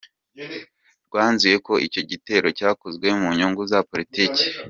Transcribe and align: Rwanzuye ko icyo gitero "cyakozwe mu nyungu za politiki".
Rwanzuye 1.07 1.55
ko 1.65 1.73
icyo 1.87 2.01
gitero 2.09 2.47
"cyakozwe 2.57 3.07
mu 3.19 3.29
nyungu 3.37 3.61
za 3.71 3.79
politiki". 3.89 4.43